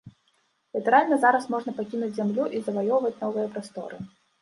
[0.77, 4.05] Літаральна зараз можна пакінуць зямлю і заваёўваць новыя прасторы.